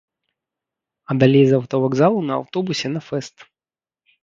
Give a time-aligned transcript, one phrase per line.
[1.09, 3.35] А далей з аўтавакзалу на аўтобусе на фэст.